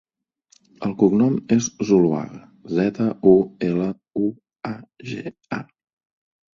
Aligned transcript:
El 0.87 0.95
cognom 1.01 1.35
és 1.57 1.67
Zuluaga: 1.91 2.41
zeta, 2.81 3.13
u, 3.35 3.37
ela, 3.71 3.93
u, 4.25 4.35
a, 4.75 4.77
ge, 5.15 5.29
a. 5.63 5.65